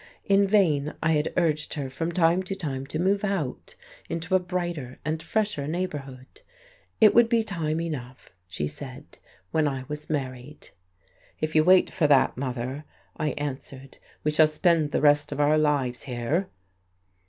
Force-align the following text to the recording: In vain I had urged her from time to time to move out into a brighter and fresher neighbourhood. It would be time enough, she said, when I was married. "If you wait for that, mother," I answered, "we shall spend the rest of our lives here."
In 0.25 0.47
vain 0.47 0.95
I 1.03 1.11
had 1.11 1.31
urged 1.37 1.75
her 1.75 1.87
from 1.87 2.11
time 2.11 2.41
to 2.41 2.55
time 2.55 2.87
to 2.87 2.97
move 2.97 3.23
out 3.23 3.75
into 4.09 4.33
a 4.33 4.39
brighter 4.39 4.97
and 5.05 5.21
fresher 5.21 5.67
neighbourhood. 5.67 6.41
It 6.99 7.13
would 7.13 7.29
be 7.29 7.43
time 7.43 7.79
enough, 7.79 8.31
she 8.47 8.67
said, 8.67 9.19
when 9.51 9.67
I 9.67 9.83
was 9.87 10.09
married. 10.09 10.69
"If 11.39 11.53
you 11.53 11.63
wait 11.63 11.91
for 11.91 12.07
that, 12.07 12.35
mother," 12.35 12.85
I 13.17 13.33
answered, 13.33 13.99
"we 14.23 14.31
shall 14.31 14.47
spend 14.47 14.89
the 14.89 15.01
rest 15.01 15.31
of 15.31 15.39
our 15.39 15.59
lives 15.59 16.05
here." 16.05 16.49